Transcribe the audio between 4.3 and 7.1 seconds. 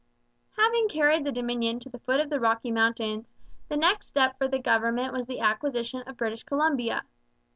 for the government was the acquisition of British Columbia.